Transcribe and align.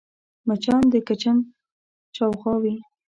مچان 0.47 0.83
د 0.93 0.95
کچن 1.07 1.37
شاوخوا 2.15 2.53
وي 2.63 2.75